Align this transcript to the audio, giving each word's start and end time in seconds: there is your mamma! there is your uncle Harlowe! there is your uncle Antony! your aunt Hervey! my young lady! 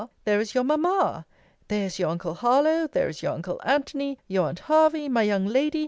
there 0.23 0.39
is 0.41 0.55
your 0.55 0.63
mamma! 0.63 1.27
there 1.67 1.85
is 1.85 1.99
your 1.99 2.09
uncle 2.09 2.33
Harlowe! 2.33 2.87
there 2.87 3.07
is 3.07 3.21
your 3.21 3.33
uncle 3.33 3.61
Antony! 3.63 4.17
your 4.27 4.47
aunt 4.49 4.61
Hervey! 4.61 5.07
my 5.07 5.21
young 5.21 5.45
lady! 5.45 5.79